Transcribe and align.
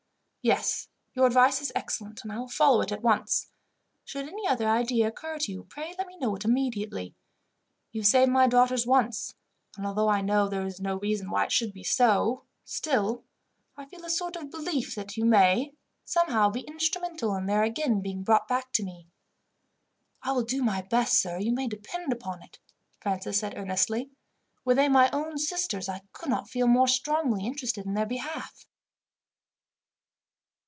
"Yes, 0.43 0.87
your 1.13 1.27
advice 1.27 1.61
is 1.61 1.71
excellent, 1.75 2.21
and 2.23 2.31
I 2.33 2.39
will 2.39 2.47
follow 2.47 2.81
it 2.81 2.91
at 2.91 3.03
once. 3.03 3.51
Should 4.03 4.27
any 4.27 4.47
other 4.47 4.67
idea 4.67 5.05
occur 5.07 5.37
to 5.37 5.51
you, 5.51 5.65
pray 5.69 5.93
let 5.95 6.07
me 6.07 6.17
know 6.17 6.35
it 6.35 6.43
immediately. 6.43 7.13
You 7.91 8.01
saved 8.01 8.31
my 8.31 8.47
daughters 8.47 8.87
once, 8.87 9.35
and 9.77 9.85
although 9.85 10.09
I 10.09 10.21
know 10.21 10.49
there 10.49 10.65
is 10.65 10.81
no 10.81 10.97
reason 10.97 11.29
why 11.29 11.43
it 11.43 11.51
should 11.51 11.71
be 11.73 11.83
so, 11.83 12.43
still, 12.65 13.23
I 13.77 13.85
feel 13.85 14.03
a 14.03 14.09
sort 14.09 14.35
of 14.35 14.49
belief 14.49 14.95
that 14.95 15.15
you 15.15 15.25
may, 15.25 15.73
somehow, 16.05 16.49
be 16.49 16.61
instrumental 16.61 17.35
in 17.35 17.45
their 17.45 17.61
again 17.61 18.01
being 18.01 18.23
brought 18.23 18.47
back 18.47 18.71
to 18.71 18.83
me." 18.83 19.05
"I 20.23 20.31
will 20.31 20.41
do 20.43 20.63
my 20.63 20.81
best, 20.81 21.21
sir, 21.21 21.37
you 21.37 21.53
may 21.53 21.67
depend 21.67 22.11
upon 22.11 22.41
it," 22.41 22.57
Francis 22.99 23.37
said 23.41 23.53
earnestly. 23.55 24.09
"Were 24.65 24.73
they 24.73 24.89
my 24.89 25.07
own 25.11 25.37
sisters, 25.37 25.87
I 25.87 26.01
could 26.13 26.29
not 26.29 26.49
feel 26.49 26.65
more 26.65 26.87
strongly 26.87 27.45
interested 27.45 27.85
in 27.85 27.93
their 27.93 28.07
behalf." 28.07 28.65